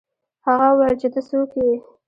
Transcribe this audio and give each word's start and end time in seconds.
هغه 0.45 0.67
وویل 0.71 0.95
چې 1.01 1.07
ته 1.13 1.21
څوک 1.29 1.49
یې. 1.61 1.73